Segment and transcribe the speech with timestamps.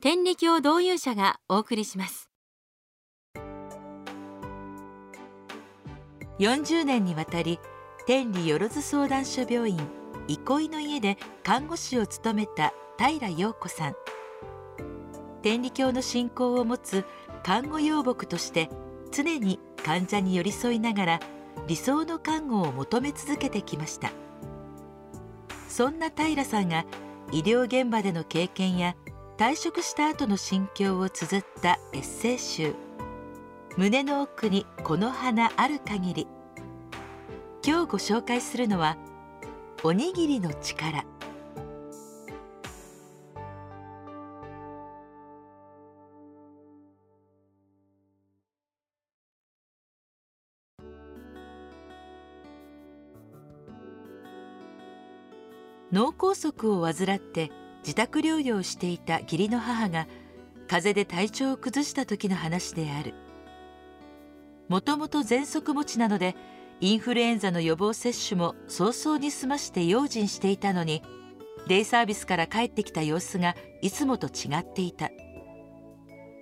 [0.00, 2.30] 天理教導入者がお送りします。
[6.38, 7.58] 40年にわたり
[8.06, 9.76] 天理よろず相談所病院
[10.28, 13.94] 憩いの家で看護師を務めた平陽子さん。
[15.42, 17.04] 天理教の信仰を持つ
[17.42, 18.70] 看護養牧として
[19.10, 21.20] 常に患者に寄り添いながら
[21.66, 24.12] 理想の看護を求め続けてきました。
[25.68, 26.84] そんな平さんが
[27.32, 28.94] 医療現場での経験や
[29.38, 32.74] 退職した後の心境を綴ったエッセイ集
[33.78, 36.26] 「胸の奥にこの花ある限り」
[37.64, 38.96] 今日ご紹介するのは
[39.84, 41.04] 「おにぎりの力」
[55.92, 60.06] 脳梗塞を患って自宅療養していた義理の母が
[60.68, 63.14] 風邪で体調を崩した時の話である。
[64.68, 66.36] もともと喘息持ちなので
[66.80, 71.02] インフルエンザの予防接種も早々に済まして用心していたのに
[71.66, 75.10] デイサービスから帰ってきた様子がいつもと違っていた。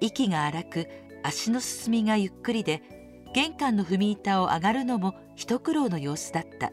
[0.00, 0.88] 息が荒く
[1.22, 2.82] 足の進みがゆっくりで
[3.34, 6.72] 玄関の踏み板を上がるのも一苦労の様子だった。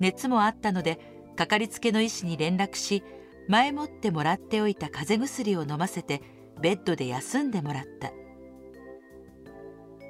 [0.00, 3.04] 熱もあったのでかかりつけの医師に連絡し
[3.46, 6.20] 前もってもらっておいた風邪薬を飲ませて
[6.60, 8.10] ベッドで休んでもらった。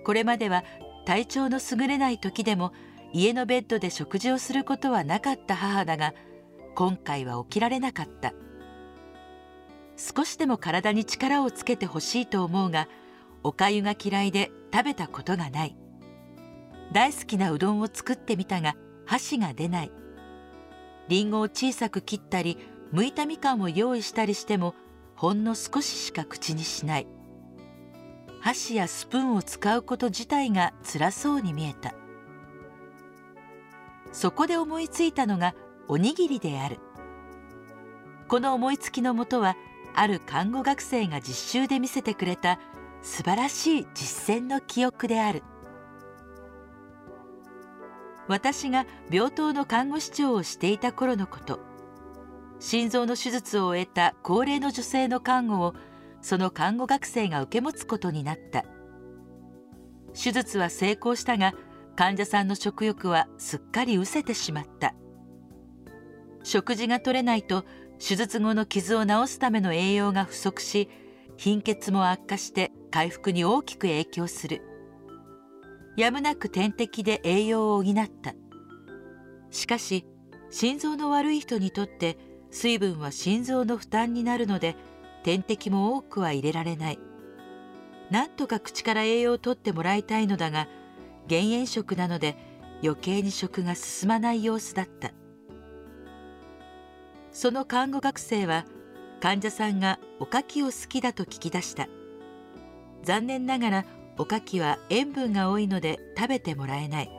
[0.07, 0.65] これまでは
[1.05, 2.73] 体調の優れない時でも
[3.13, 6.15] 家のベッドで食事をすることはなかった母だが
[6.75, 8.33] 今回は起きられなかった。
[9.99, 12.89] 少しでも体に力をつけてほしいと思うが
[13.43, 15.77] おかゆが嫌いで食べたことがない。
[16.91, 19.93] 大好きなうどんを作ってみたが箸が出ない。
[21.09, 22.59] りんごを小さく切ったり
[22.93, 24.75] 剥いたみかんを用意したりしても
[25.17, 27.07] ほんの少ししか口にしない。
[28.41, 31.95] 箸やスプーンを使うこと自体が辛そうに見えた。
[34.13, 35.55] そこで思いついたのが
[35.89, 36.79] おにぎりである。
[38.29, 39.57] この思いつきのもとは
[39.95, 42.61] ある看護学生が実習で見せてくれた
[43.03, 45.43] 素晴らしい実践の記憶である。
[48.29, 51.61] 私が病棟の看護師長をしていた頃のこと。
[52.61, 55.75] 心臓の手術を終えた高齢の女性の看護を
[56.21, 58.65] その看護学生が受け持つことになった。
[60.13, 61.55] 手術は成功したが
[61.97, 64.95] 患者さんの食欲はすっかり失せてしまった。
[66.43, 67.65] 食事が取れないと
[67.99, 70.89] 手術後の傷を治すための栄養が不足し
[71.37, 74.68] 貧血も悪化して回復に大きく影響する。
[75.99, 78.37] やむなく点滴で栄養を補った。
[79.51, 80.07] しかし
[80.49, 82.17] 心臓の悪い人にとって
[82.53, 84.77] 水分は心臓の負担になるので
[85.25, 87.01] 点滴も多くは入れられない。
[88.13, 90.69] なんとか口から栄養をとってもらいたいのだが
[91.27, 92.37] 減塩食なので
[92.81, 95.11] 余計に食が進まない様子だった。
[97.33, 98.67] その看護学生は
[99.19, 101.89] 患者さんがおかきを好きだと聞き出した。
[103.03, 103.85] 残念ながら
[104.19, 107.11] おかきは塩分が多いので食べてもらえない。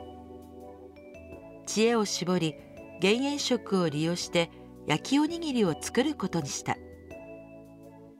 [1.66, 2.54] 知恵を絞り
[3.00, 4.50] 減塩食を利用して
[4.86, 6.76] 焼きおにぎりを作ることにした。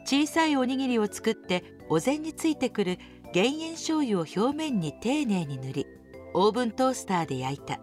[0.06, 2.98] 小さいおにぎりを作ってお膳についてくる
[3.34, 5.86] 減塩醤油を表面に丁寧に塗り
[6.32, 7.80] オーブントースターで焼いた。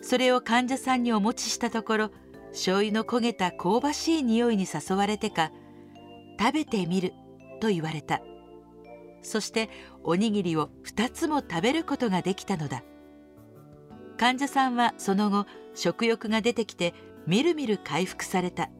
[0.00, 2.10] それを患者さんにお持ちしたところ
[2.50, 5.52] 醤油の焦げた香ばしい匂いに誘われてか
[6.40, 7.12] 食べてみる
[7.60, 8.20] と言われた。
[9.22, 9.70] そして
[10.04, 12.82] おにぎりを2つも食べることができたのだ。
[14.18, 16.94] 患者さんはその後食欲が出てきて
[17.26, 18.70] みるみる回復された。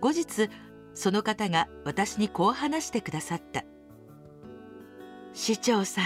[0.00, 0.48] 後日
[0.94, 3.64] その方が私にこう話してくださった
[5.34, 6.04] 「市長さん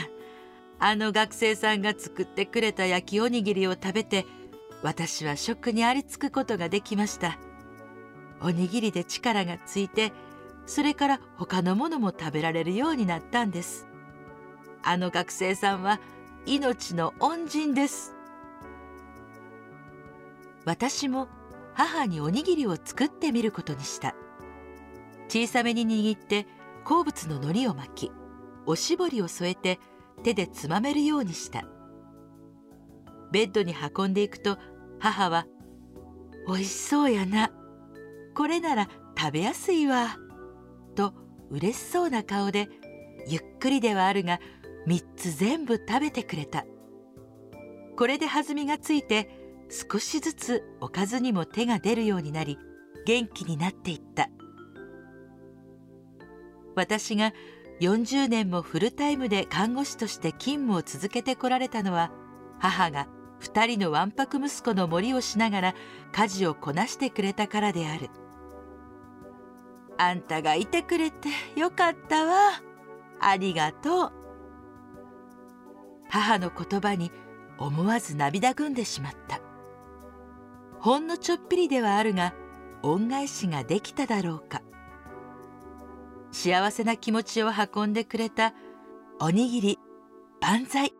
[0.78, 4.26] あの学生さんが作ってくれた焼きおにぎりを食べて
[4.82, 7.38] 私は食にありつくことができました。
[8.40, 10.12] おにぎりで力がついて
[10.66, 13.86] それから他のものも食べられるようになったんです。
[14.82, 16.00] あの学生さんは
[16.46, 18.14] 命の恩人です。
[20.64, 21.28] 私も
[21.74, 24.14] 母におにぎりを作ってみることにした。
[25.28, 26.46] 小さめに握って
[26.84, 28.12] 好物の海苔を巻き
[28.66, 29.80] おしぼりを添えて
[30.22, 31.64] 手でつまめるようにした。
[33.30, 34.58] ベッドに運んでいくと
[34.98, 35.46] 母は
[36.46, 37.50] 「おいしそうやな。
[38.34, 38.88] これなら
[39.18, 40.18] 食べやすいわ」
[40.92, 41.14] と
[41.50, 42.68] 嬉しそうな顔で
[43.26, 44.40] ゆっくりではあるが
[44.86, 46.64] 3つ全部食べてくれた。
[47.96, 49.28] これで弾みがついて
[49.90, 52.58] 少しずつおかずにも手が出るようになり
[53.06, 54.28] 元気になっていった。
[56.74, 57.32] 私が
[57.80, 62.12] 40年もフルタイムで看護師として勤務を続けてこられたのは
[62.58, 63.08] 母が
[63.40, 65.74] 2人のわんぱく息子の森をしながら
[66.12, 68.08] 家事をこなしてくれたからである。
[69.98, 72.50] あんたがいてくれてよかったわ。
[73.20, 74.12] ありがとう。
[76.08, 77.10] 母の言葉に
[77.58, 79.40] 思わず涙ぐんでしまった。
[80.80, 82.34] ほんのちょっぴりではあるが
[82.82, 84.62] 恩返しができただろうか。
[86.32, 88.54] 幸せな気持ちを運んでくれた
[89.20, 89.78] おにぎり
[90.40, 90.92] 万歳。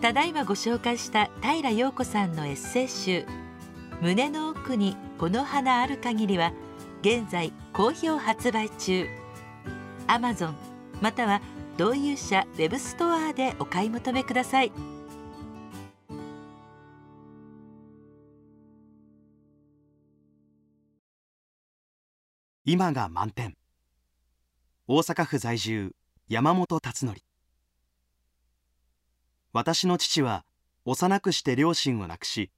[0.00, 3.26] ただいまご紹介した平陽子さんのエッセイ集
[4.00, 6.52] 「胸の奥にこの花ある限りは」
[7.02, 9.06] 現在好評発売中。
[10.06, 10.54] Amazon
[11.00, 11.40] または
[11.76, 14.72] 同友社ウェブストアでお買い求めください。
[22.64, 23.56] 今が満点。
[24.86, 25.94] 大阪府在住
[26.28, 27.29] 山本達則
[29.52, 30.44] 私の父は
[30.84, 32.50] 幼くして両親を亡くし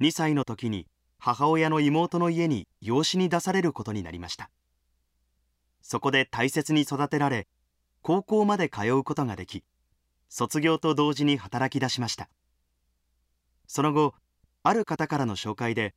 [0.00, 0.86] 2歳の時に
[1.18, 4.50] 母親の妹の家に養子に出されることになりました。
[5.82, 7.48] そこで大切に育てられ
[8.02, 9.64] 高校まで通うことができ
[10.28, 12.28] 卒業と同時に働き出しました。
[13.66, 14.14] その後
[14.62, 15.94] ある方からの紹介で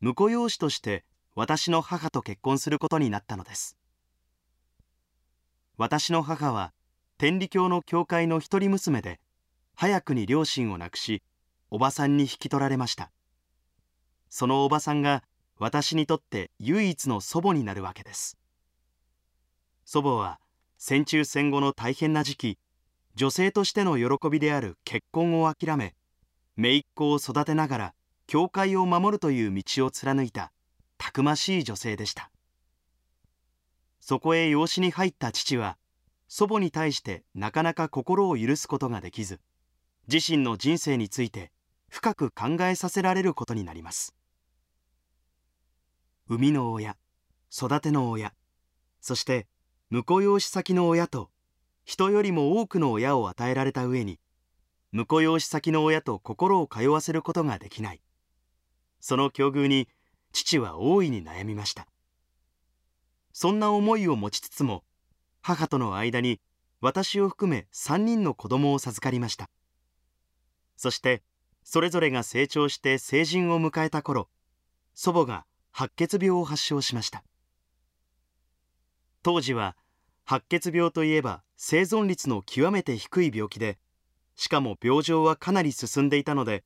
[0.00, 1.04] 婿養子として
[1.36, 3.76] 私の母と結婚することになったのです。
[5.76, 6.72] 私の母は
[7.18, 9.20] 天理教の教会の一人娘で
[9.74, 11.22] 早くに両親を亡くし
[11.70, 13.10] おばさんに引き取られました。
[14.28, 15.22] そのおばさんが
[15.58, 18.38] 私にとって唯一の祖母になるわけです。
[19.84, 20.40] 祖母は
[20.78, 22.58] 戦中戦後の大変な時期
[23.14, 25.94] 女性としての喜びである結婚を諦め
[26.56, 27.94] 姪っ子を育てながら
[28.26, 30.52] 教会を守るという道を貫いた
[30.98, 32.30] たくましい女性でした。
[34.00, 35.76] そこへ養子に入った父は
[36.26, 39.40] 祖母に対してなかなか心を許すことができず
[40.10, 41.52] 自身の人生について
[41.88, 44.14] 深く考えさせられることになります。
[46.28, 46.96] 生みの親
[47.52, 48.32] 育ての親
[49.00, 49.46] そして
[49.90, 51.30] 婿養子先の親と
[51.84, 54.18] 人よりも多くの親を与えられた上に
[54.92, 58.00] 婿養子先の親と心を通わせることができない。
[59.00, 59.88] その境遇に
[60.32, 61.86] 父は大いに悩みました。
[63.32, 64.84] そんな思いを持ちつつも
[65.40, 66.40] 母との間に
[66.80, 69.50] 私を含め3人の子供を授かりました。
[70.76, 71.22] そして
[71.64, 74.28] それぞれが成長して成人を迎えた頃
[74.94, 77.24] 祖母が白血病を発症しました。
[79.22, 79.76] 当時は
[80.24, 83.78] 白血病といえば生存率の極めて低い病気で
[84.34, 86.64] しかも病状はかなり進んでいたので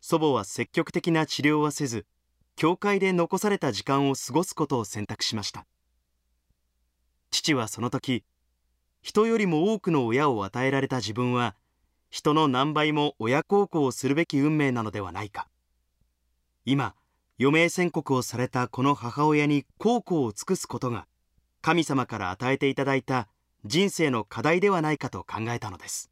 [0.00, 2.06] 祖母は積極的な治療はせず
[2.56, 5.66] 教会で残された時間を過ごすことを選択しました。
[7.30, 8.24] 父はその時
[9.02, 11.54] 人よりも多くの親を与えられた自分は
[12.10, 15.48] 人の何倍も親孝行をするべき運命なのではないか。
[16.64, 16.94] 今
[17.40, 21.06] 余命宣告をされたこの母親に孝行を尽くすことが
[21.60, 23.28] 神様から与えていただいた
[23.64, 26.10] 人生の課題ではないかと考えたのです。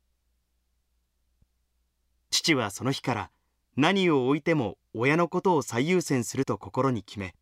[2.31, 3.31] 父はその日から
[3.77, 7.35] 何を置いても親のことを最優先すると心に決め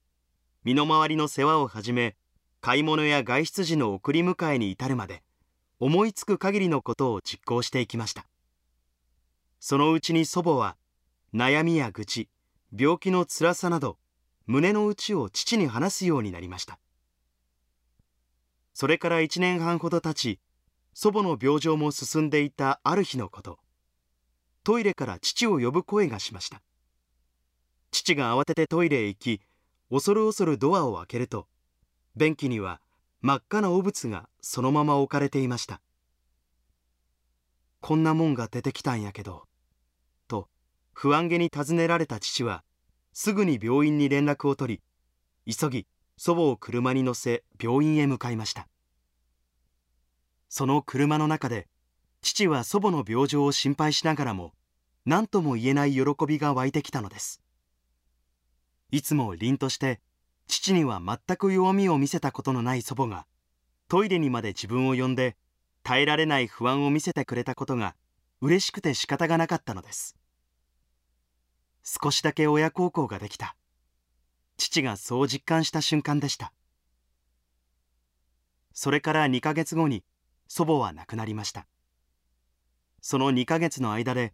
[0.65, 2.17] 身の回りの世話をはじめ
[2.61, 5.23] 買い物や外出時の送り迎えに至るまで
[5.79, 8.27] 思いつく限りのことを実行していきました。
[9.67, 10.77] そのうちに祖母は
[11.35, 12.29] 悩みや愚痴
[12.79, 13.97] 病気の辛さなど
[14.45, 16.79] 胸の内を父に話すようになりました。
[18.75, 20.39] それから1年半ほど経ち
[20.93, 23.59] 祖母の病状も進んでいたある日のこと。
[24.65, 26.61] トイレから父を呼ぶ声がしました。
[27.91, 29.41] 父が慌ててトイレへ行き
[29.89, 31.47] 恐る恐るドアを開けると
[32.17, 32.83] 便器には
[33.23, 35.81] 真っ赤な汚物がそのまま置かれていました。
[37.81, 39.47] こんなもんが出てきたんやけど
[40.95, 42.63] 不安げに尋ねられた父は
[43.13, 44.81] すぐに病院に連絡を取
[45.45, 45.87] り急ぎ
[46.17, 48.69] 祖母を車に乗せ病院へ向かいました。
[50.49, 51.67] その車の中で
[52.23, 54.55] 父は祖母の病状を心配しながらも
[55.05, 57.43] 何とも言えない喜びが湧いてきたのです。
[58.93, 60.01] いつも凛として
[60.47, 63.27] 父には全く弱みを見せたことのない祖母が
[63.89, 65.37] トイレにまで自分を呼んで
[65.83, 67.97] 耐えられない不安を見せてくれたことが
[68.41, 70.17] 嬉しくて仕方がなかったのです。
[71.85, 73.55] 少しだけ親孝行ができた。
[74.57, 76.53] 父がそう実感した瞬間でした。
[78.73, 80.03] それから2ヶ月後に
[80.49, 81.67] 祖母は亡くなりました。
[83.01, 84.33] その2ヶ月の間で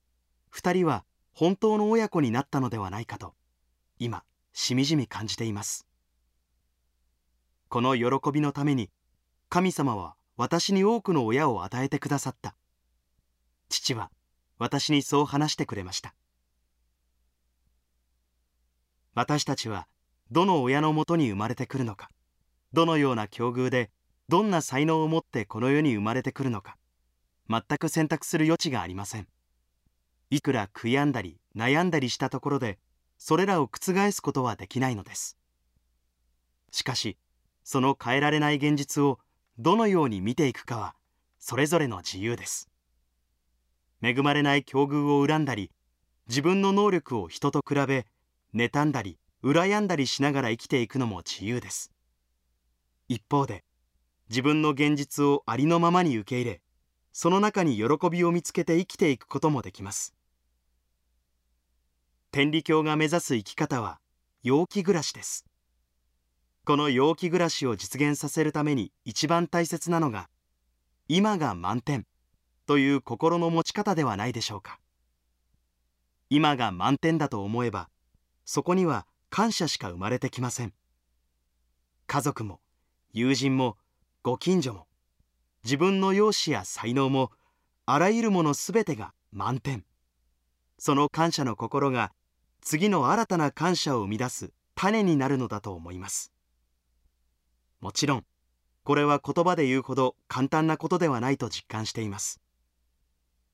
[0.55, 3.35] 2人は本当の親子になったのではないかと
[3.99, 5.87] 今しみじみ感じています。
[7.69, 8.91] この喜びのために
[9.49, 12.55] 神様は私に多くの親を与えてくださった。
[13.69, 14.11] 父は
[14.59, 16.15] 私にそう話してくれました。
[19.15, 19.87] 私たちは
[20.31, 22.11] どの親のもとに生まれてくるのか
[22.73, 23.91] どのような境遇で
[24.29, 26.77] どんな才能を持ってこの世に生まれてくるのか
[27.49, 29.27] 全く選択する余地がありません。
[30.31, 32.79] いくら悔やんだり悩んだりしたところで
[33.19, 35.37] それらを覆すことはできないのです。
[36.71, 37.19] しかし
[37.65, 39.19] その変えられない現実を
[39.59, 40.95] どのように見ていくかは
[41.41, 42.71] それぞれの自由です。
[44.01, 45.73] 恵まれない境遇を恨んだり
[46.29, 48.07] 自分の能力を人と比べ
[48.55, 51.93] 妬んだり羨んだりしながら生きていくのも自由です。
[53.09, 53.65] 一方で
[54.29, 56.61] 自分の現実をありのままに受け入れ
[57.13, 60.15] その中に喜びを見つけて生きていくこともできます。
[62.31, 63.99] 天理教が目指す生き方は
[64.43, 65.45] 陽気暮らしです。
[66.65, 70.29] この陽気暮らしを実現させるために一番大切なのが
[71.09, 72.07] 今が満点
[72.67, 74.79] という心の持ち方ではないでしょうか。
[76.29, 77.89] 今が満点だと思えば
[78.53, 80.73] そこには感謝しか生まれてきません。
[82.09, 82.59] 家族も
[83.13, 83.77] 友人も
[84.25, 84.89] ご近所も
[85.63, 87.31] 自分の容姿や才能も
[87.87, 89.85] あらゆるものすべてが満点。
[90.79, 92.11] その感謝の心が
[92.61, 96.33] 次の新たな感謝を生み出す種になるのだと思います。
[97.81, 98.25] もちろん
[98.83, 102.41] これは言葉で言うほど簡単なことではないと実感しています。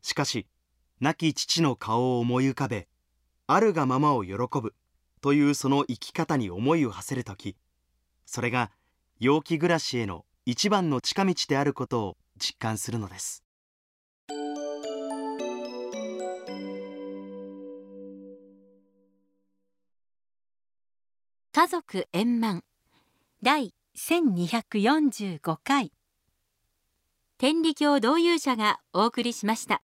[0.01, 0.47] しかし
[1.01, 2.89] 亡き父の顔を思い浮かべ
[3.47, 4.75] あるがままを喜ぶ。
[5.21, 7.57] というその生き方に思いを馳せる時
[8.27, 8.71] それが
[9.19, 13.43] 陽気暮らしへの一番の近道であることを実感するのです。
[21.53, 22.63] 家族円満。
[23.43, 25.91] 第1245回。
[27.39, 29.75] 天理教導遊者がお送りしました。